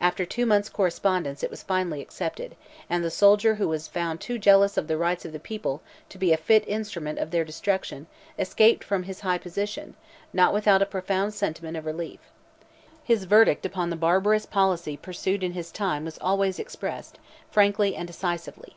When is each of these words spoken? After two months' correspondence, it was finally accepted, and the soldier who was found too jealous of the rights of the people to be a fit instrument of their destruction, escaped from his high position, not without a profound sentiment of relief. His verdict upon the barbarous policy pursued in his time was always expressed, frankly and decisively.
After 0.00 0.26
two 0.26 0.46
months' 0.46 0.68
correspondence, 0.68 1.44
it 1.44 1.48
was 1.50 1.62
finally 1.62 2.00
accepted, 2.02 2.56
and 2.88 3.04
the 3.04 3.08
soldier 3.08 3.54
who 3.54 3.68
was 3.68 3.86
found 3.86 4.20
too 4.20 4.36
jealous 4.36 4.76
of 4.76 4.88
the 4.88 4.96
rights 4.96 5.24
of 5.24 5.30
the 5.30 5.38
people 5.38 5.80
to 6.08 6.18
be 6.18 6.32
a 6.32 6.36
fit 6.36 6.64
instrument 6.66 7.20
of 7.20 7.30
their 7.30 7.44
destruction, 7.44 8.08
escaped 8.36 8.82
from 8.82 9.04
his 9.04 9.20
high 9.20 9.38
position, 9.38 9.94
not 10.32 10.52
without 10.52 10.82
a 10.82 10.86
profound 10.86 11.34
sentiment 11.34 11.76
of 11.76 11.86
relief. 11.86 12.18
His 13.04 13.26
verdict 13.26 13.64
upon 13.64 13.90
the 13.90 13.94
barbarous 13.94 14.44
policy 14.44 14.96
pursued 14.96 15.44
in 15.44 15.52
his 15.52 15.70
time 15.70 16.04
was 16.04 16.18
always 16.20 16.58
expressed, 16.58 17.20
frankly 17.52 17.94
and 17.94 18.08
decisively. 18.08 18.74